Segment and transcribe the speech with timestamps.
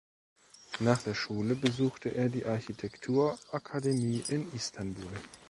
[0.79, 5.11] Nach der Schule besuchte er die Architektur Akademie in Istanbul.